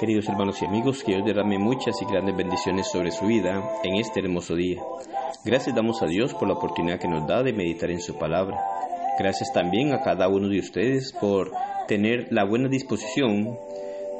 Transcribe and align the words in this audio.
Queridos 0.00 0.30
hermanos 0.30 0.62
y 0.62 0.64
amigos, 0.64 1.04
que 1.04 1.12
Dios 1.12 1.26
derrame 1.26 1.58
muchas 1.58 2.00
y 2.00 2.06
grandes 2.06 2.34
bendiciones 2.34 2.90
sobre 2.90 3.10
su 3.10 3.26
vida 3.26 3.62
en 3.84 3.96
este 3.96 4.20
hermoso 4.20 4.56
día. 4.56 4.80
Gracias 5.44 5.76
damos 5.76 6.00
a 6.00 6.06
Dios 6.06 6.32
por 6.32 6.48
la 6.48 6.54
oportunidad 6.54 6.98
que 6.98 7.06
nos 7.06 7.26
da 7.26 7.42
de 7.42 7.52
meditar 7.52 7.90
en 7.90 8.00
su 8.00 8.18
palabra. 8.18 8.58
Gracias 9.18 9.52
también 9.52 9.92
a 9.92 10.00
cada 10.00 10.26
uno 10.28 10.48
de 10.48 10.58
ustedes 10.58 11.12
por 11.12 11.52
tener 11.86 12.28
la 12.30 12.44
buena 12.44 12.70
disposición 12.70 13.58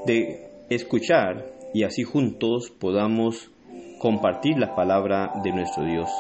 de 0.04 0.50
escuchar 0.68 1.46
y 1.72 1.84
así 1.84 2.02
juntos 2.02 2.70
podamos 2.78 3.50
compartir 4.00 4.58
la 4.58 4.74
palabra 4.74 5.32
de 5.42 5.50
nuestro 5.50 5.84
Dios. 5.84 6.10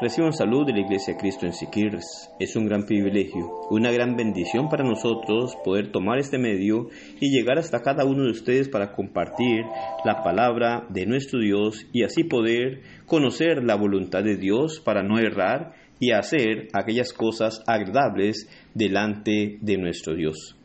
Reciban 0.00 0.32
salud 0.32 0.66
de 0.66 0.72
la 0.72 0.80
Iglesia 0.80 1.14
de 1.14 1.20
Cristo 1.20 1.46
en 1.46 1.52
Siquirres. 1.52 2.28
Es 2.40 2.56
un 2.56 2.66
gran 2.66 2.84
privilegio, 2.84 3.48
una 3.70 3.92
gran 3.92 4.16
bendición 4.16 4.68
para 4.68 4.82
nosotros 4.82 5.56
poder 5.64 5.92
tomar 5.92 6.18
este 6.18 6.36
medio 6.36 6.88
y 7.20 7.30
llegar 7.30 7.58
hasta 7.58 7.80
cada 7.80 8.04
uno 8.04 8.24
de 8.24 8.32
ustedes 8.32 8.68
para 8.68 8.90
compartir 8.90 9.62
la 10.04 10.24
palabra 10.24 10.84
de 10.90 11.06
nuestro 11.06 11.38
Dios 11.38 11.86
y 11.92 12.02
así 12.02 12.24
poder 12.24 12.80
conocer 13.06 13.62
la 13.62 13.76
voluntad 13.76 14.24
de 14.24 14.36
Dios 14.36 14.80
para 14.84 15.04
no 15.04 15.20
errar 15.20 15.74
y 16.00 16.10
hacer 16.10 16.66
aquellas 16.72 17.12
cosas 17.12 17.62
agradables 17.68 18.48
delante 18.74 19.58
de 19.60 19.78
nuestro 19.78 20.16
Dios. 20.16 20.56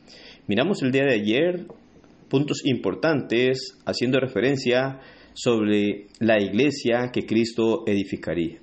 Miramos 0.47 0.81
el 0.81 0.91
día 0.91 1.03
de 1.03 1.13
ayer 1.13 1.67
puntos 2.29 2.65
importantes 2.65 3.77
haciendo 3.85 4.19
referencia 4.19 5.01
sobre 5.33 6.07
la 6.19 6.41
iglesia 6.41 7.11
que 7.13 7.27
Cristo 7.27 7.83
edificaría. 7.85 8.57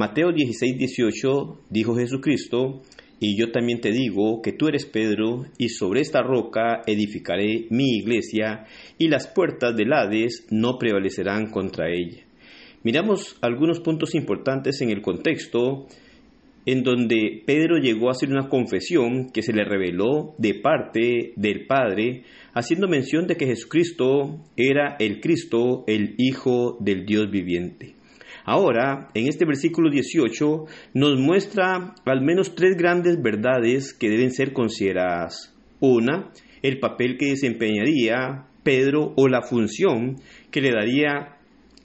Mateo 0.00 0.32
16, 0.32 0.78
18 0.78 1.58
dijo 1.68 1.94
Jesucristo, 1.94 2.80
y 3.20 3.36
yo 3.36 3.52
también 3.52 3.82
te 3.82 3.90
digo 3.90 4.40
que 4.40 4.52
tú 4.52 4.66
eres 4.66 4.86
Pedro, 4.86 5.44
y 5.58 5.68
sobre 5.68 6.00
esta 6.00 6.22
roca 6.22 6.80
edificaré 6.86 7.66
mi 7.68 7.98
iglesia, 7.98 8.64
y 8.96 9.08
las 9.08 9.26
puertas 9.26 9.76
del 9.76 9.92
Hades 9.92 10.46
no 10.50 10.78
prevalecerán 10.78 11.50
contra 11.50 11.90
ella. 11.90 12.22
Miramos 12.82 13.36
algunos 13.42 13.80
puntos 13.80 14.14
importantes 14.14 14.80
en 14.80 14.88
el 14.88 15.02
contexto 15.02 15.86
en 16.64 16.82
donde 16.82 17.42
Pedro 17.44 17.76
llegó 17.76 18.08
a 18.08 18.12
hacer 18.12 18.30
una 18.30 18.48
confesión 18.48 19.28
que 19.28 19.42
se 19.42 19.52
le 19.52 19.64
reveló 19.64 20.34
de 20.38 20.54
parte 20.54 21.34
del 21.36 21.66
Padre, 21.66 22.22
haciendo 22.54 22.88
mención 22.88 23.26
de 23.26 23.36
que 23.36 23.44
Jesucristo 23.44 24.38
era 24.56 24.96
el 24.98 25.20
Cristo, 25.20 25.84
el 25.86 26.14
Hijo 26.16 26.78
del 26.80 27.04
Dios 27.04 27.30
viviente. 27.30 27.99
Ahora, 28.44 29.08
en 29.14 29.28
este 29.28 29.44
versículo 29.44 29.90
18, 29.90 30.64
nos 30.94 31.18
muestra 31.18 31.94
al 32.04 32.22
menos 32.22 32.54
tres 32.54 32.76
grandes 32.76 33.20
verdades 33.20 33.92
que 33.92 34.08
deben 34.08 34.32
ser 34.32 34.52
consideradas. 34.52 35.54
Una, 35.80 36.30
el 36.62 36.78
papel 36.78 37.16
que 37.18 37.30
desempeñaría 37.30 38.46
Pedro 38.62 39.14
o 39.16 39.28
la 39.28 39.42
función 39.42 40.16
que 40.50 40.60
le 40.60 40.72
daría 40.72 41.36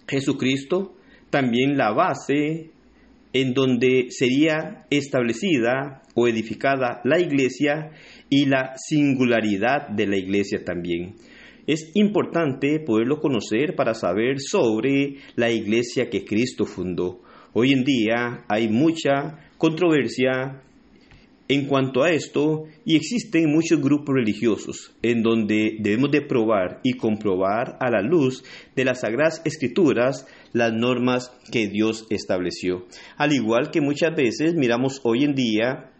Jesucristo, 0.07 0.95
también 1.29 1.77
la 1.77 1.91
base 1.91 2.71
en 3.33 3.53
donde 3.53 4.07
sería 4.11 4.85
establecida 4.89 6.01
o 6.13 6.27
edificada 6.27 7.01
la 7.03 7.19
iglesia 7.19 7.91
y 8.29 8.45
la 8.45 8.73
singularidad 8.77 9.89
de 9.89 10.07
la 10.07 10.17
iglesia 10.17 10.63
también. 10.63 11.15
Es 11.67 11.91
importante 11.95 12.79
poderlo 12.79 13.19
conocer 13.19 13.75
para 13.75 13.93
saber 13.93 14.39
sobre 14.39 15.17
la 15.35 15.51
iglesia 15.51 16.09
que 16.09 16.23
Cristo 16.23 16.65
fundó. 16.65 17.21
Hoy 17.53 17.71
en 17.71 17.83
día 17.83 18.45
hay 18.47 18.67
mucha 18.67 19.39
controversia 19.57 20.61
en 21.47 21.67
cuanto 21.67 22.03
a 22.03 22.11
esto 22.11 22.65
y 22.85 22.95
existen 22.95 23.51
muchos 23.51 23.79
grupos 23.79 24.15
religiosos 24.15 24.95
en 25.01 25.21
donde 25.21 25.77
debemos 25.79 26.11
de 26.11 26.21
probar 26.21 26.79
y 26.83 26.93
comprobar 26.93 27.77
a 27.79 27.89
la 27.89 28.01
luz 28.01 28.43
de 28.75 28.85
las 28.85 29.01
sagradas 29.01 29.41
escrituras 29.45 30.27
las 30.53 30.73
normas 30.73 31.31
que 31.51 31.67
Dios 31.67 32.05
estableció. 32.09 32.85
Al 33.17 33.33
igual 33.33 33.71
que 33.71 33.81
muchas 33.81 34.15
veces 34.15 34.55
miramos 34.55 35.01
hoy 35.03 35.23
en 35.23 35.35
día 35.35 35.91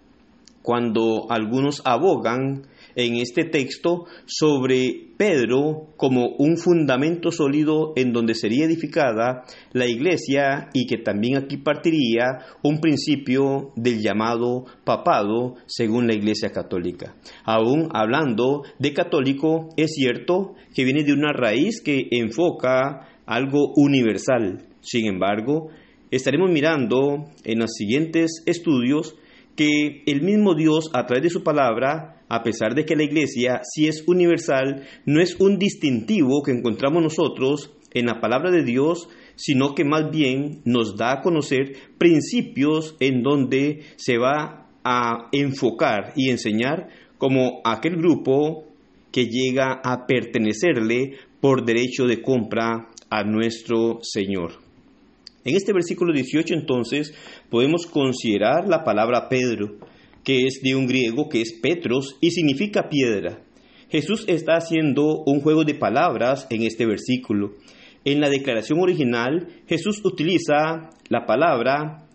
cuando 0.66 1.28
algunos 1.30 1.84
abogan 1.86 2.64
en 2.96 3.18
este 3.18 3.44
texto 3.44 4.06
sobre 4.26 5.12
Pedro 5.16 5.94
como 5.96 6.36
un 6.40 6.58
fundamento 6.58 7.30
sólido 7.32 7.94
en 7.96 8.12
donde 8.14 8.34
sería 8.34 8.66
edificada 8.66 9.44
la 9.74 9.86
iglesia 9.86 10.70
y 10.74 10.88
que 10.88 10.98
también 10.98 11.38
aquí 11.38 11.58
partiría 11.58 12.40
un 12.64 12.80
principio 12.80 13.74
del 13.76 14.02
llamado 14.02 14.66
papado 14.84 15.56
según 15.68 16.08
la 16.08 16.16
iglesia 16.16 16.50
católica. 16.52 17.16
Aún 17.44 17.90
hablando 17.94 18.64
de 18.80 18.94
católico, 18.94 19.70
es 19.78 19.92
cierto 19.94 20.56
que 20.74 20.84
viene 20.84 21.04
de 21.04 21.14
una 21.14 21.32
raíz 21.32 21.82
que 21.82 22.08
enfoca 22.10 23.08
algo 23.28 23.72
universal. 23.76 24.64
Sin 24.82 25.06
embargo, 25.06 25.70
estaremos 26.10 26.50
mirando 26.50 27.26
en 27.44 27.60
los 27.60 27.72
siguientes 27.74 28.42
estudios 28.46 29.16
que 29.56 30.04
el 30.06 30.22
mismo 30.22 30.56
Dios 30.56 30.90
a 30.94 31.06
través 31.06 31.24
de 31.24 31.30
su 31.30 31.44
palabra, 31.44 32.24
a 32.28 32.44
pesar 32.44 32.76
de 32.76 32.86
que 32.86 32.96
la 32.96 33.04
iglesia 33.04 33.62
sí 33.64 33.88
es 33.88 34.04
universal, 34.08 34.84
no 35.06 35.22
es 35.22 35.40
un 35.40 35.58
distintivo 35.58 36.44
que 36.44 36.52
encontramos 36.52 37.02
nosotros 37.02 37.72
en 37.94 38.08
la 38.08 38.20
palabra 38.20 38.52
de 38.52 38.64
Dios, 38.64 39.08
sino 39.36 39.74
que 39.74 39.86
más 39.86 40.12
bien 40.12 40.62
nos 40.66 40.98
da 40.98 41.14
a 41.14 41.22
conocer 41.22 41.74
principios 41.98 42.96
en 43.00 43.24
donde 43.24 43.84
se 43.96 44.18
va 44.18 44.68
a 44.84 45.30
enfocar 45.32 46.14
y 46.16 46.30
enseñar 46.30 46.90
como 47.18 47.62
aquel 47.64 47.96
grupo 47.96 48.66
que 49.12 49.28
llega 49.28 49.80
a 49.84 50.06
pertenecerle 50.06 51.18
por 51.40 51.66
derecho 51.66 52.06
de 52.06 52.22
compra 52.22 52.90
a 53.10 53.24
nuestro 53.24 54.00
Señor. 54.02 54.65
En 55.46 55.56
este 55.56 55.74
versículo 55.74 56.12
18 56.12 56.56
entonces 56.56 57.14
podemos 57.52 57.86
considerar 57.86 58.68
la 58.68 58.84
palabra 58.84 59.30
Pedro, 59.30 59.78
que 60.24 60.48
es 60.48 60.60
de 60.64 60.76
un 60.76 60.88
griego 60.88 61.30
que 61.30 61.42
es 61.42 61.54
Petros 61.54 62.18
y 62.20 62.32
significa 62.32 62.90
piedra. 62.90 63.44
Jesús 63.90 64.26
está 64.28 64.56
haciendo 64.56 65.24
un 65.24 65.42
juego 65.42 65.64
de 65.64 65.76
palabras 65.76 66.48
en 66.50 66.64
este 66.64 66.88
versículo. 66.88 67.52
En 68.06 68.22
la 68.22 68.30
declaración 68.30 68.80
original, 68.80 69.48
Jesús 69.68 70.02
utiliza 70.04 70.90
la 71.10 71.28
palabra 71.28 72.08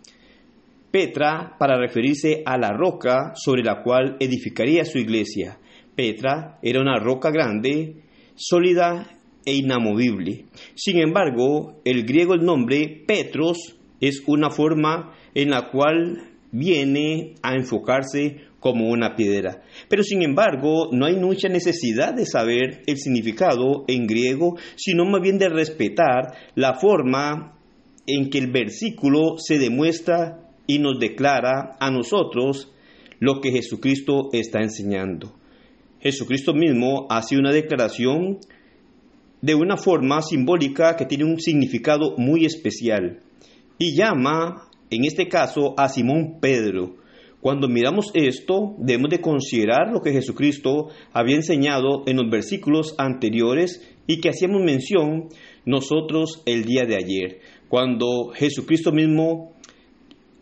Petra 0.91 1.55
para 1.57 1.79
referirse 1.79 2.43
a 2.45 2.57
la 2.57 2.73
roca 2.73 3.31
sobre 3.35 3.63
la 3.63 3.81
cual 3.81 4.17
edificaría 4.19 4.83
su 4.83 4.97
iglesia. 4.97 5.57
Petra 5.95 6.59
era 6.61 6.81
una 6.81 6.99
roca 6.99 7.31
grande, 7.31 8.03
sólida 8.35 9.20
e 9.45 9.55
inamovible. 9.55 10.45
Sin 10.75 10.99
embargo, 10.99 11.81
el 11.85 12.05
griego 12.05 12.33
el 12.33 12.43
nombre 12.43 13.03
Petros 13.07 13.75
es 13.99 14.23
una 14.27 14.49
forma 14.49 15.13
en 15.33 15.49
la 15.51 15.69
cual 15.69 16.31
viene 16.51 17.35
a 17.41 17.55
enfocarse 17.55 18.41
como 18.59 18.89
una 18.89 19.15
piedra. 19.15 19.63
Pero 19.89 20.03
sin 20.03 20.21
embargo, 20.21 20.89
no 20.91 21.05
hay 21.05 21.15
mucha 21.15 21.49
necesidad 21.49 22.13
de 22.13 22.25
saber 22.25 22.83
el 22.85 22.97
significado 22.97 23.85
en 23.87 24.05
griego, 24.05 24.57
sino 24.75 25.05
más 25.05 25.21
bien 25.21 25.37
de 25.39 25.49
respetar 25.49 26.35
la 26.55 26.75
forma 26.75 27.57
en 28.05 28.29
que 28.29 28.37
el 28.37 28.51
versículo 28.51 29.37
se 29.37 29.57
demuestra 29.57 30.51
y 30.67 30.79
nos 30.79 30.99
declara 30.99 31.75
a 31.79 31.91
nosotros 31.91 32.71
lo 33.19 33.41
que 33.41 33.51
Jesucristo 33.51 34.29
está 34.31 34.59
enseñando. 34.59 35.33
Jesucristo 35.99 36.53
mismo 36.53 37.07
hace 37.09 37.37
una 37.37 37.51
declaración 37.51 38.39
de 39.41 39.55
una 39.55 39.77
forma 39.77 40.21
simbólica 40.21 40.95
que 40.95 41.05
tiene 41.05 41.25
un 41.25 41.39
significado 41.39 42.15
muy 42.17 42.45
especial 42.45 43.19
y 43.77 43.95
llama, 43.95 44.69
en 44.91 45.05
este 45.05 45.27
caso, 45.27 45.73
a 45.77 45.89
Simón 45.89 46.39
Pedro. 46.39 46.97
Cuando 47.41 47.67
miramos 47.67 48.11
esto, 48.13 48.75
debemos 48.77 49.09
de 49.09 49.21
considerar 49.21 49.91
lo 49.91 50.01
que 50.01 50.11
Jesucristo 50.11 50.89
había 51.11 51.37
enseñado 51.37 52.03
en 52.05 52.17
los 52.17 52.29
versículos 52.29 52.93
anteriores 52.99 53.81
y 54.05 54.21
que 54.21 54.29
hacíamos 54.29 54.61
mención 54.61 55.29
nosotros 55.65 56.43
el 56.45 56.65
día 56.65 56.85
de 56.85 56.95
ayer, 56.95 57.39
cuando 57.67 58.29
Jesucristo 58.35 58.91
mismo 58.91 59.53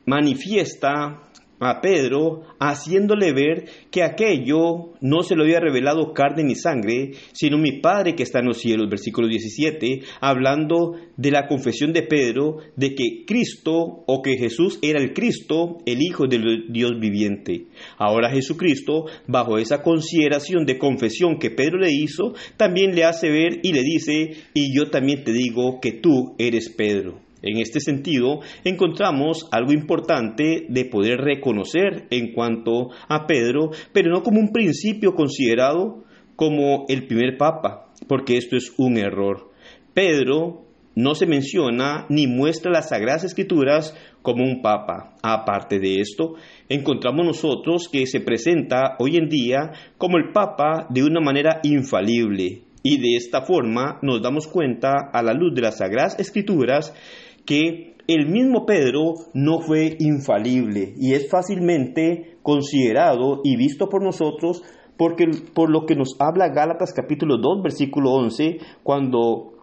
manifiesta 0.05 1.28
a 1.59 1.81
Pedro, 1.81 2.43
haciéndole 2.59 3.33
ver 3.33 3.65
que 3.91 4.03
aquello 4.03 4.93
no 5.01 5.23
se 5.23 5.35
lo 5.35 5.43
había 5.43 5.59
revelado 5.59 6.13
carne 6.13 6.43
ni 6.43 6.55
sangre, 6.55 7.11
sino 7.33 7.57
mi 7.57 7.79
Padre 7.79 8.15
que 8.15 8.23
está 8.23 8.39
en 8.39 8.45
los 8.45 8.59
cielos, 8.59 8.89
versículo 8.89 9.27
17, 9.27 10.01
hablando 10.21 10.95
de 11.17 11.31
la 11.31 11.47
confesión 11.47 11.93
de 11.93 12.03
Pedro 12.03 12.57
de 12.75 12.95
que 12.95 13.25
Cristo 13.25 14.03
o 14.05 14.21
que 14.21 14.37
Jesús 14.37 14.79
era 14.81 14.99
el 14.99 15.13
Cristo, 15.13 15.77
el 15.85 16.01
Hijo 16.01 16.27
del 16.27 16.71
Dios 16.71 16.93
viviente. 16.99 17.65
Ahora 17.97 18.31
Jesucristo, 18.31 19.05
bajo 19.27 19.57
esa 19.57 19.81
consideración 19.81 20.65
de 20.65 20.77
confesión 20.77 21.39
que 21.39 21.51
Pedro 21.51 21.79
le 21.79 21.91
hizo, 21.91 22.33
también 22.57 22.95
le 22.95 23.03
hace 23.03 23.29
ver 23.29 23.59
y 23.63 23.73
le 23.73 23.83
dice, 23.83 24.35
y 24.53 24.75
yo 24.75 24.89
también 24.89 25.23
te 25.23 25.33
digo 25.33 25.79
que 25.81 25.91
tú 25.91 26.35
eres 26.37 26.69
Pedro. 26.69 27.28
En 27.41 27.57
este 27.57 27.79
sentido, 27.79 28.39
encontramos 28.63 29.47
algo 29.51 29.71
importante 29.71 30.65
de 30.67 30.85
poder 30.85 31.19
reconocer 31.19 32.07
en 32.09 32.33
cuanto 32.33 32.89
a 33.07 33.27
Pedro, 33.27 33.71
pero 33.93 34.11
no 34.11 34.23
como 34.23 34.39
un 34.39 34.51
principio 34.51 35.15
considerado 35.15 36.03
como 36.35 36.85
el 36.89 37.07
primer 37.07 37.37
papa, 37.37 37.91
porque 38.07 38.37
esto 38.37 38.55
es 38.55 38.73
un 38.77 38.97
error. 38.97 39.51
Pedro 39.93 40.65
no 40.95 41.15
se 41.15 41.25
menciona 41.25 42.05
ni 42.09 42.27
muestra 42.27 42.71
las 42.71 42.89
Sagradas 42.89 43.23
Escrituras 43.23 43.95
como 44.21 44.43
un 44.43 44.61
papa. 44.61 45.15
Aparte 45.21 45.79
de 45.79 46.01
esto, 46.01 46.35
encontramos 46.67 47.25
nosotros 47.25 47.87
que 47.89 48.05
se 48.05 48.19
presenta 48.19 48.95
hoy 48.99 49.15
en 49.15 49.29
día 49.29 49.71
como 49.97 50.17
el 50.17 50.31
papa 50.33 50.87
de 50.89 51.03
una 51.03 51.21
manera 51.21 51.61
infalible. 51.63 52.63
Y 52.81 52.97
de 52.99 53.17
esta 53.17 53.41
forma 53.41 53.99
nos 54.01 54.21
damos 54.21 54.47
cuenta 54.47 55.09
a 55.11 55.21
la 55.21 55.33
luz 55.33 55.53
de 55.53 55.61
las 55.61 55.77
Sagradas 55.77 56.19
Escrituras 56.19 56.93
que 57.45 57.95
el 58.07 58.27
mismo 58.27 58.65
Pedro 58.65 59.13
no 59.33 59.59
fue 59.59 59.95
infalible 59.99 60.93
y 60.97 61.13
es 61.13 61.29
fácilmente 61.29 62.37
considerado 62.41 63.41
y 63.43 63.55
visto 63.55 63.87
por 63.87 64.01
nosotros 64.01 64.63
porque 64.97 65.25
por 65.53 65.69
lo 65.69 65.85
que 65.85 65.95
nos 65.95 66.15
habla 66.19 66.49
Gálatas 66.49 66.91
capítulo 66.93 67.37
2 67.37 67.61
versículo 67.61 68.11
11 68.13 68.57
cuando 68.83 69.53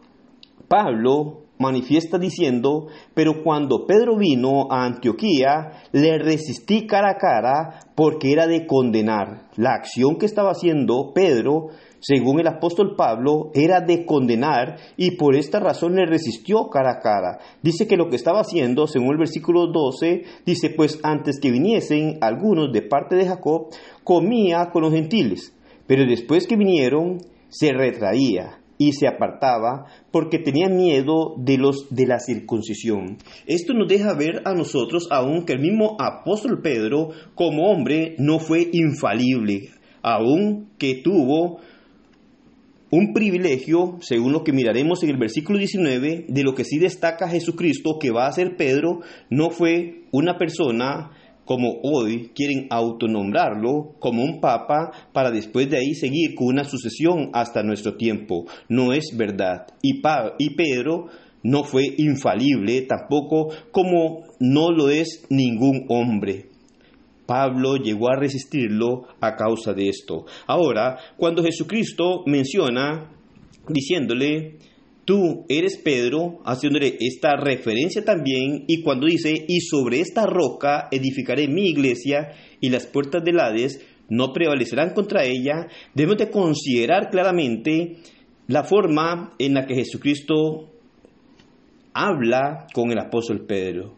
Pablo 0.68 1.46
manifiesta 1.58 2.18
diciendo, 2.18 2.88
pero 3.14 3.42
cuando 3.42 3.86
Pedro 3.86 4.16
vino 4.16 4.68
a 4.70 4.84
Antioquía, 4.84 5.72
le 5.92 6.18
resistí 6.18 6.86
cara 6.86 7.10
a 7.10 7.16
cara 7.16 7.80
porque 7.94 8.32
era 8.32 8.46
de 8.46 8.66
condenar. 8.66 9.48
La 9.56 9.72
acción 9.72 10.16
que 10.18 10.26
estaba 10.26 10.50
haciendo 10.50 11.12
Pedro, 11.14 11.68
según 12.08 12.38
el 12.38 12.46
apóstol 12.46 12.94
Pablo, 12.96 13.50
era 13.52 13.80
de 13.80 14.06
condenar 14.06 14.76
y 14.96 15.16
por 15.16 15.34
esta 15.34 15.58
razón 15.58 15.96
le 15.96 16.06
resistió 16.06 16.68
cara 16.68 16.92
a 16.92 17.00
cara. 17.00 17.40
Dice 17.64 17.88
que 17.88 17.96
lo 17.96 18.08
que 18.08 18.14
estaba 18.14 18.42
haciendo, 18.42 18.86
según 18.86 19.10
el 19.10 19.18
versículo 19.18 19.66
12, 19.66 20.22
dice, 20.44 20.70
pues 20.70 21.00
antes 21.02 21.40
que 21.40 21.50
viniesen 21.50 22.18
algunos 22.20 22.72
de 22.72 22.82
parte 22.82 23.16
de 23.16 23.26
Jacob, 23.26 23.70
comía 24.04 24.70
con 24.72 24.82
los 24.82 24.92
gentiles, 24.92 25.52
pero 25.88 26.06
después 26.06 26.46
que 26.46 26.54
vinieron, 26.54 27.18
se 27.48 27.72
retraía 27.72 28.60
y 28.78 28.92
se 28.92 29.08
apartaba 29.08 29.86
porque 30.12 30.38
tenía 30.38 30.68
miedo 30.68 31.34
de 31.38 31.58
los 31.58 31.88
de 31.90 32.06
la 32.06 32.20
circuncisión. 32.20 33.16
Esto 33.46 33.74
nos 33.74 33.88
deja 33.88 34.14
ver 34.14 34.42
a 34.44 34.54
nosotros 34.54 35.08
aún 35.10 35.44
que 35.44 35.54
el 35.54 35.60
mismo 35.60 35.96
apóstol 35.98 36.60
Pedro 36.62 37.08
como 37.34 37.68
hombre 37.68 38.14
no 38.18 38.38
fue 38.38 38.68
infalible, 38.72 39.70
aún 40.02 40.68
que 40.78 41.00
tuvo 41.02 41.58
un 42.90 43.12
privilegio, 43.12 43.98
según 44.00 44.32
lo 44.32 44.44
que 44.44 44.52
miraremos 44.52 45.02
en 45.02 45.10
el 45.10 45.16
versículo 45.16 45.58
19, 45.58 46.26
de 46.28 46.42
lo 46.42 46.54
que 46.54 46.64
sí 46.64 46.78
destaca 46.78 47.28
Jesucristo 47.28 47.98
que 47.98 48.10
va 48.10 48.26
a 48.26 48.32
ser 48.32 48.56
Pedro, 48.56 49.00
no 49.28 49.50
fue 49.50 50.04
una 50.12 50.38
persona 50.38 51.10
como 51.44 51.80
hoy 51.82 52.30
quieren 52.34 52.66
autonombrarlo 52.70 53.94
como 53.98 54.22
un 54.22 54.40
papa 54.40 54.90
para 55.12 55.30
después 55.30 55.70
de 55.70 55.78
ahí 55.78 55.94
seguir 55.94 56.34
con 56.34 56.48
una 56.48 56.64
sucesión 56.64 57.30
hasta 57.32 57.62
nuestro 57.62 57.96
tiempo. 57.96 58.46
No 58.68 58.92
es 58.92 59.16
verdad. 59.16 59.66
Y, 59.80 60.02
y 60.38 60.50
Pedro 60.50 61.06
no 61.42 61.62
fue 61.62 61.84
infalible 61.98 62.82
tampoco 62.82 63.50
como 63.70 64.24
no 64.40 64.72
lo 64.72 64.90
es 64.90 65.24
ningún 65.30 65.86
hombre. 65.88 66.55
Pablo 67.26 67.76
llegó 67.76 68.08
a 68.08 68.16
resistirlo 68.16 69.08
a 69.20 69.34
causa 69.36 69.74
de 69.74 69.88
esto. 69.88 70.24
Ahora, 70.46 70.98
cuando 71.16 71.42
Jesucristo 71.42 72.22
menciona, 72.26 73.10
diciéndole, 73.68 74.58
tú 75.04 75.44
eres 75.48 75.78
Pedro, 75.78 76.40
haciéndole 76.44 76.96
esta 77.00 77.36
referencia 77.36 78.04
también, 78.04 78.64
y 78.66 78.82
cuando 78.82 79.06
dice, 79.06 79.44
y 79.48 79.60
sobre 79.60 80.00
esta 80.00 80.26
roca 80.26 80.88
edificaré 80.90 81.48
mi 81.48 81.68
iglesia, 81.68 82.32
y 82.60 82.70
las 82.70 82.86
puertas 82.86 83.24
del 83.24 83.40
Hades 83.40 83.84
no 84.08 84.32
prevalecerán 84.32 84.94
contra 84.94 85.24
ella, 85.24 85.66
debemos 85.94 86.18
de 86.18 86.30
considerar 86.30 87.10
claramente 87.10 87.96
la 88.46 88.62
forma 88.62 89.34
en 89.38 89.54
la 89.54 89.66
que 89.66 89.74
Jesucristo 89.74 90.70
habla 91.92 92.66
con 92.72 92.90
el 92.92 92.98
apóstol 92.98 93.44
Pedro. 93.46 93.96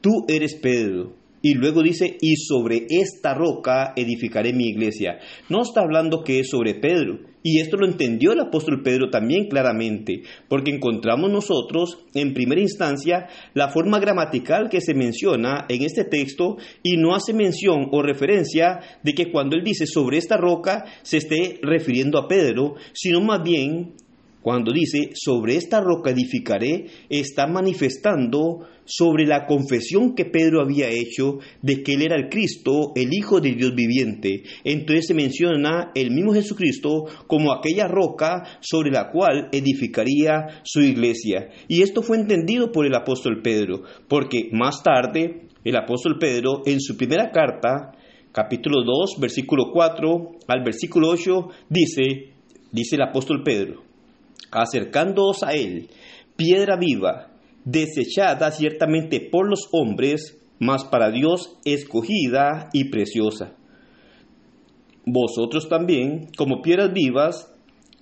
Tú 0.00 0.24
eres 0.28 0.54
Pedro, 0.54 1.17
y 1.42 1.54
luego 1.54 1.82
dice, 1.82 2.16
y 2.20 2.36
sobre 2.36 2.86
esta 2.88 3.34
roca 3.34 3.92
edificaré 3.96 4.52
mi 4.52 4.68
iglesia. 4.68 5.18
No 5.48 5.62
está 5.62 5.82
hablando 5.82 6.22
que 6.24 6.40
es 6.40 6.50
sobre 6.50 6.74
Pedro. 6.74 7.20
Y 7.42 7.60
esto 7.60 7.76
lo 7.76 7.86
entendió 7.86 8.32
el 8.32 8.40
apóstol 8.40 8.82
Pedro 8.82 9.10
también 9.10 9.48
claramente, 9.48 10.22
porque 10.48 10.72
encontramos 10.72 11.30
nosotros, 11.30 12.04
en 12.12 12.34
primera 12.34 12.60
instancia, 12.60 13.28
la 13.54 13.68
forma 13.68 14.00
gramatical 14.00 14.68
que 14.68 14.80
se 14.80 14.92
menciona 14.92 15.64
en 15.68 15.82
este 15.82 16.04
texto 16.04 16.56
y 16.82 16.96
no 16.96 17.14
hace 17.14 17.32
mención 17.32 17.88
o 17.92 18.02
referencia 18.02 18.80
de 19.04 19.14
que 19.14 19.30
cuando 19.30 19.56
él 19.56 19.62
dice 19.62 19.86
sobre 19.86 20.18
esta 20.18 20.36
roca 20.36 20.84
se 21.02 21.18
esté 21.18 21.60
refiriendo 21.62 22.18
a 22.18 22.26
Pedro, 22.26 22.74
sino 22.92 23.20
más 23.20 23.42
bien 23.42 23.94
cuando 24.48 24.72
dice, 24.72 25.10
sobre 25.12 25.56
esta 25.56 25.78
roca 25.82 26.08
edificaré, 26.08 26.86
está 27.10 27.46
manifestando 27.46 28.66
sobre 28.86 29.26
la 29.26 29.44
confesión 29.44 30.14
que 30.14 30.24
Pedro 30.24 30.62
había 30.62 30.88
hecho 30.88 31.38
de 31.60 31.82
que 31.82 31.92
él 31.92 32.00
era 32.00 32.16
el 32.16 32.30
Cristo, 32.30 32.92
el 32.94 33.12
Hijo 33.12 33.42
de 33.42 33.52
Dios 33.52 33.74
viviente. 33.74 34.44
Entonces 34.64 35.08
se 35.08 35.12
menciona 35.12 35.92
el 35.94 36.12
mismo 36.12 36.32
Jesucristo 36.32 37.04
como 37.26 37.52
aquella 37.52 37.88
roca 37.88 38.58
sobre 38.60 38.90
la 38.90 39.10
cual 39.10 39.50
edificaría 39.52 40.62
su 40.64 40.80
iglesia. 40.80 41.50
Y 41.68 41.82
esto 41.82 42.00
fue 42.00 42.16
entendido 42.16 42.72
por 42.72 42.86
el 42.86 42.94
apóstol 42.94 43.42
Pedro, 43.42 43.82
porque 44.08 44.48
más 44.52 44.82
tarde 44.82 45.42
el 45.62 45.76
apóstol 45.76 46.16
Pedro 46.18 46.62
en 46.64 46.80
su 46.80 46.96
primera 46.96 47.32
carta, 47.32 47.92
capítulo 48.32 48.82
2, 48.82 49.20
versículo 49.20 49.64
4 49.74 50.30
al 50.48 50.64
versículo 50.64 51.10
8, 51.10 51.48
dice, 51.68 52.32
dice 52.72 52.96
el 52.96 53.02
apóstol 53.02 53.42
Pedro, 53.44 53.87
acercándoos 54.50 55.42
a 55.42 55.52
él, 55.54 55.88
piedra 56.36 56.76
viva, 56.76 57.32
desechada 57.64 58.50
ciertamente 58.50 59.20
por 59.20 59.48
los 59.48 59.68
hombres, 59.72 60.38
mas 60.58 60.84
para 60.84 61.10
Dios 61.10 61.56
escogida 61.64 62.68
y 62.72 62.84
preciosa. 62.90 63.54
Vosotros 65.04 65.68
también, 65.68 66.28
como 66.36 66.60
piedras 66.60 66.92
vivas, 66.92 67.52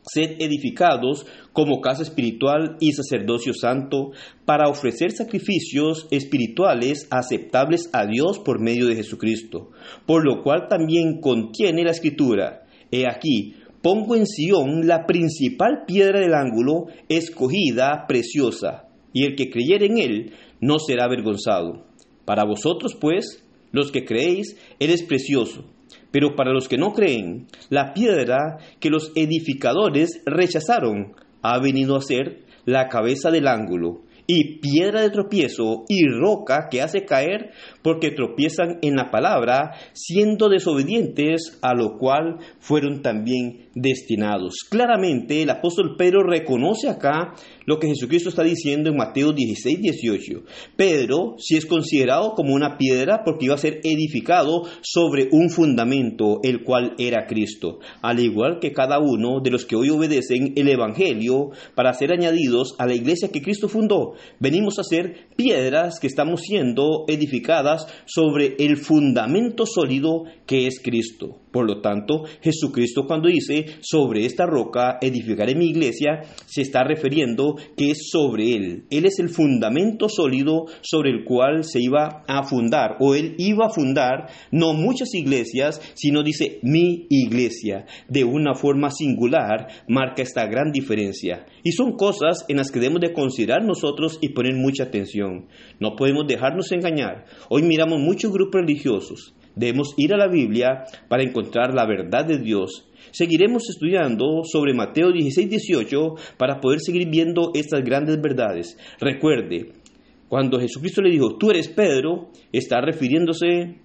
sed 0.02 0.37
edificados 0.40 1.26
como 1.52 1.81
casa 1.81 2.02
espiritual 2.02 2.76
y 2.81 2.93
sacerdocio 2.93 3.52
santo, 3.55 4.12
para 4.45 4.69
ofrecer 4.69 5.12
sacrificios 5.12 6.07
espirituales 6.11 7.09
aceptables 7.11 7.90
a 7.93 8.07
Dios 8.07 8.38
por 8.38 8.61
medio 8.61 8.87
de 8.87 8.97
Jesucristo, 8.97 9.71
por 10.07 10.25
lo 10.25 10.43
cual 10.43 10.69
también 10.69 11.21
contiene 11.21 11.85
la 11.85 11.90
escritura, 11.90 12.62
He 12.90 13.05
aquí, 13.09 13.55
pongo 13.87 14.16
en 14.16 14.26
Sión 14.26 14.88
la 14.88 15.07
principal 15.07 15.85
piedra 15.87 16.19
del 16.19 16.35
ángulo, 16.35 16.87
escogida, 17.09 18.07
preciosa, 18.09 18.88
y 19.12 19.23
el 19.23 19.37
que 19.37 19.49
creyere 19.49 19.87
en 19.87 19.99
él 19.99 20.33
no 20.61 20.81
será 20.81 21.05
avergonzado. 21.05 21.87
Para 22.25 22.45
vosotros, 22.45 22.97
pues, 23.00 23.47
los 23.71 23.93
que 23.93 24.05
creéis, 24.05 24.57
él 24.81 24.90
es 24.90 25.05
precioso. 25.05 25.66
Pero 26.11 26.35
para 26.35 26.52
los 26.52 26.66
que 26.66 26.78
no 26.78 26.95
creen, 26.95 27.47
la 27.71 27.95
piedra 27.95 28.59
que 28.81 28.90
los 28.90 29.12
edificadores 29.14 30.21
rechazaron 30.26 31.14
ha 31.43 31.61
venido 31.61 31.95
a 31.95 32.02
ser 32.02 32.40
la 32.64 32.88
cabeza 32.88 33.31
del 33.31 33.47
ángulo, 33.47 34.02
y 34.26 34.59
piedra 34.59 35.02
de 35.02 35.11
tropiezo 35.11 35.85
y 35.88 36.09
roca 36.09 36.69
que 36.71 36.83
hace 36.83 37.05
caer 37.05 37.52
porque 37.83 38.11
tropiezan 38.11 38.78
en 38.83 38.97
la 38.97 39.12
palabra, 39.12 39.75
siendo 39.93 40.49
desobedientes 40.49 41.59
a 41.62 41.75
lo 41.75 41.99
cual 41.99 42.38
fueron 42.59 43.02
también 43.02 43.65
destinados. 43.76 44.64
Claramente 44.68 45.42
el 45.42 45.50
apóstol 45.50 45.97
Pedro 45.97 46.23
reconoce 46.23 46.88
acá 46.88 47.35
lo 47.66 47.78
que 47.78 47.88
Jesucristo 47.88 48.30
está 48.30 48.42
diciendo 48.42 48.88
en 48.90 48.97
Mateo 48.97 49.33
16, 49.33 49.80
18. 49.80 50.42
Pedro 50.76 51.37
si 51.38 51.56
es 51.56 51.66
considerado 51.66 52.33
como 52.33 52.54
una 52.54 52.78
piedra 52.78 53.23
porque 53.25 53.45
iba 53.45 53.54
a 53.54 53.59
ser 53.59 53.80
edificado 53.85 54.62
sobre 54.80 55.28
un 55.30 55.50
fundamento, 55.50 56.40
el 56.42 56.64
cual 56.64 56.95
era 56.99 57.26
Cristo. 57.26 57.80
Al 58.00 58.18
igual 58.18 58.59
que 58.61 58.73
cada 58.73 58.99
uno 58.99 59.40
de 59.42 59.50
los 59.50 59.66
que 59.66 59.76
hoy 59.76 59.90
obedecen 59.90 60.54
el 60.56 60.68
Evangelio 60.68 61.50
para 61.75 61.92
ser 61.92 62.12
añadidos 62.12 62.75
a 62.78 62.87
la 62.87 62.95
iglesia 62.95 63.30
que 63.30 63.42
Cristo 63.42 63.68
fundó, 63.68 64.14
venimos 64.40 64.78
a 64.78 64.85
ser 64.85 65.28
piedras 65.37 66.00
que 66.00 66.06
estamos 66.06 66.40
siendo 66.40 67.04
edificadas 67.09 67.87
sobre 68.06 68.56
el 68.59 68.78
fundamento 68.78 69.66
sólido 69.66 70.25
que 70.47 70.66
es 70.66 70.80
Cristo. 70.83 71.40
Por 71.56 71.66
lo 71.66 71.80
tanto, 71.80 72.25
Jesucristo 72.42 73.06
cuando 73.06 73.30
dice, 73.30 73.64
sobre 73.80 74.26
esta 74.26 74.44
roca 74.44 74.98
edificaré 75.00 75.54
mi 75.54 75.70
iglesia, 75.70 76.20
se 76.44 76.60
está 76.60 76.84
refiriendo 76.84 77.56
que 77.78 77.92
es 77.92 78.10
sobre 78.10 78.52
él. 78.54 78.84
Él 78.90 79.06
es 79.06 79.18
el 79.20 79.30
fundamento 79.30 80.10
sólido 80.10 80.66
sobre 80.82 81.12
el 81.12 81.25
cual 81.25 81.64
se 81.64 81.80
iba 81.80 82.25
a 82.28 82.42
fundar, 82.42 82.98
o 83.00 83.14
él 83.14 83.36
iba 83.38 83.68
a 83.68 83.70
fundar 83.70 84.26
no 84.50 84.75
muchas 84.75 85.14
iglesias, 85.14 85.80
sino 85.94 86.22
dice 86.22 86.58
mi 86.62 87.06
iglesia. 87.08 87.86
De 88.06 88.22
una 88.25 88.54
forma 88.54 88.90
singular 88.90 89.68
marca 89.88 90.20
esta 90.20 90.44
gran 90.44 90.72
diferencia. 90.72 91.46
Y 91.62 91.72
son 91.72 91.92
cosas 91.92 92.44
en 92.48 92.58
las 92.58 92.70
que 92.70 92.80
debemos 92.80 93.00
de 93.00 93.14
considerar 93.14 93.64
nosotros 93.64 94.18
y 94.20 94.34
poner 94.34 94.56
mucha 94.56 94.82
atención. 94.82 95.46
No 95.80 95.96
podemos 95.96 96.26
dejarnos 96.26 96.70
engañar. 96.72 97.25
Hoy 97.48 97.62
miramos 97.62 97.98
muchos 97.98 98.30
grupos 98.30 98.60
religiosos 98.60 99.34
debemos 99.56 99.94
ir 99.96 100.14
a 100.14 100.16
la 100.16 100.28
Biblia 100.28 100.84
para 101.08 101.25
encontrar 101.25 101.75
la 101.75 101.86
verdad 101.86 102.25
de 102.25 102.38
Dios. 102.38 102.88
Seguiremos 103.10 103.68
estudiando 103.68 104.42
sobre 104.44 104.75
Mateo 104.75 105.10
16, 105.10 105.50
18 105.50 106.14
para 106.36 106.60
poder 106.60 106.80
seguir 106.80 107.08
viendo 107.08 107.50
estas 107.54 107.82
grandes 107.82 108.20
verdades. 108.20 108.78
Recuerde, 109.00 109.72
cuando 110.28 110.60
Jesucristo 110.60 111.02
le 111.02 111.10
dijo, 111.10 111.36
tú 111.36 111.50
eres 111.50 111.68
Pedro, 111.68 112.30
está 112.52 112.80
refiriéndose 112.80 113.80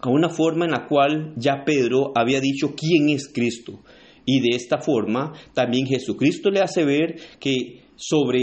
a 0.00 0.08
una 0.08 0.30
forma 0.30 0.64
en 0.64 0.70
la 0.70 0.86
cual 0.86 1.34
ya 1.36 1.64
Pedro 1.64 2.12
había 2.14 2.40
dicho 2.40 2.74
quién 2.74 3.10
es 3.10 3.28
Cristo. 3.32 3.80
Y 4.24 4.40
de 4.40 4.56
esta 4.56 4.78
forma 4.78 5.32
también 5.54 5.86
Jesucristo 5.86 6.50
le 6.50 6.60
hace 6.60 6.84
ver 6.84 7.16
que 7.38 7.82
sobre 7.96 8.38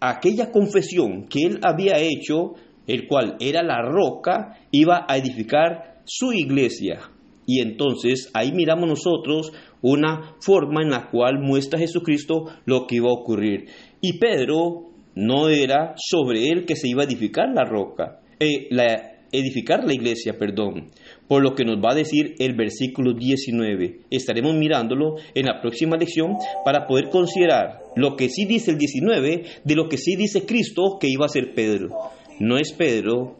aquella 0.00 0.50
confesión 0.50 1.26
que 1.28 1.46
él 1.46 1.60
había 1.62 1.98
hecho, 1.98 2.54
el 2.86 3.06
cual 3.06 3.36
era 3.40 3.62
la 3.62 3.82
roca, 3.82 4.58
iba 4.70 5.06
a 5.08 5.16
edificar 5.16 5.99
su 6.04 6.32
iglesia. 6.32 7.00
Y 7.46 7.60
entonces 7.60 8.30
ahí 8.34 8.52
miramos 8.52 8.88
nosotros 8.88 9.52
una 9.82 10.36
forma 10.40 10.82
en 10.82 10.90
la 10.90 11.10
cual 11.10 11.40
muestra 11.40 11.78
Jesucristo 11.78 12.44
lo 12.64 12.86
que 12.86 12.96
iba 12.96 13.08
a 13.08 13.14
ocurrir. 13.14 13.66
Y 14.00 14.18
Pedro 14.18 14.90
no 15.14 15.48
era 15.48 15.94
sobre 15.96 16.48
él 16.48 16.64
que 16.64 16.76
se 16.76 16.88
iba 16.88 17.02
a 17.02 17.06
edificar 17.06 17.48
la 17.54 17.64
roca, 17.64 18.20
eh, 18.38 18.68
la, 18.70 19.20
edificar 19.32 19.84
la 19.84 19.92
iglesia, 19.92 20.38
perdón, 20.38 20.90
por 21.28 21.42
lo 21.42 21.54
que 21.54 21.64
nos 21.64 21.76
va 21.76 21.92
a 21.92 21.96
decir 21.96 22.34
el 22.38 22.54
versículo 22.54 23.14
19. 23.14 24.00
Estaremos 24.10 24.54
mirándolo 24.54 25.16
en 25.34 25.46
la 25.46 25.60
próxima 25.60 25.96
lección 25.96 26.36
para 26.64 26.86
poder 26.86 27.08
considerar 27.08 27.80
lo 27.96 28.16
que 28.16 28.28
sí 28.28 28.44
dice 28.44 28.72
el 28.72 28.78
19 28.78 29.44
de 29.64 29.74
lo 29.74 29.88
que 29.88 29.98
sí 29.98 30.16
dice 30.16 30.46
Cristo 30.46 30.98
que 31.00 31.08
iba 31.08 31.26
a 31.26 31.28
ser 31.28 31.54
Pedro. 31.54 31.90
No 32.38 32.56
es 32.56 32.72
Pedro 32.72 33.36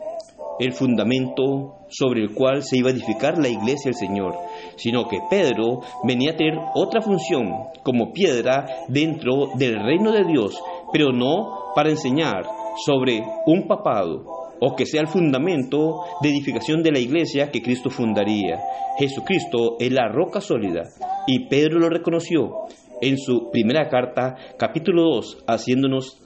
el 0.58 0.72
fundamento 0.72 1.79
sobre 1.90 2.22
el 2.22 2.34
cual 2.34 2.62
se 2.62 2.78
iba 2.78 2.88
a 2.88 2.92
edificar 2.92 3.38
la 3.38 3.48
iglesia 3.48 3.90
del 3.90 3.94
Señor, 3.94 4.34
sino 4.76 5.06
que 5.08 5.18
Pedro 5.28 5.80
venía 6.04 6.32
a 6.32 6.36
tener 6.36 6.58
otra 6.74 7.02
función 7.02 7.52
como 7.82 8.12
piedra 8.12 8.66
dentro 8.88 9.50
del 9.56 9.74
reino 9.82 10.12
de 10.12 10.24
Dios, 10.24 10.60
pero 10.92 11.12
no 11.12 11.72
para 11.74 11.90
enseñar 11.90 12.44
sobre 12.84 13.22
un 13.46 13.66
papado, 13.66 14.24
o 14.60 14.76
que 14.76 14.86
sea 14.86 15.00
el 15.00 15.08
fundamento 15.08 16.04
de 16.22 16.28
edificación 16.28 16.82
de 16.82 16.92
la 16.92 16.98
iglesia 16.98 17.50
que 17.50 17.62
Cristo 17.62 17.90
fundaría. 17.90 18.60
Jesucristo 18.98 19.76
es 19.78 19.90
la 19.90 20.08
roca 20.08 20.40
sólida 20.40 20.82
y 21.26 21.48
Pedro 21.48 21.78
lo 21.78 21.88
reconoció 21.88 22.66
en 23.00 23.16
su 23.18 23.50
primera 23.50 23.88
carta, 23.88 24.36
capítulo 24.58 25.02
2, 25.14 25.44
haciéndonos 25.46 26.20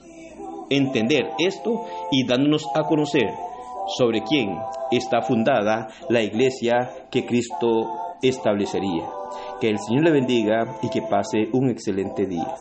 entender 0.69 1.29
esto 1.39 1.85
y 2.11 2.25
dándonos 2.27 2.65
a 2.75 2.81
conocer 2.81 3.29
sobre 3.87 4.21
quién 4.23 4.57
está 4.91 5.21
fundada 5.21 5.87
la 6.09 6.21
iglesia 6.21 6.91
que 7.09 7.25
Cristo 7.25 7.91
establecería. 8.21 9.07
Que 9.59 9.69
el 9.69 9.79
Señor 9.79 10.03
le 10.05 10.11
bendiga 10.11 10.65
y 10.81 10.89
que 10.89 11.01
pase 11.01 11.49
un 11.53 11.69
excelente 11.69 12.25
día. 12.25 12.55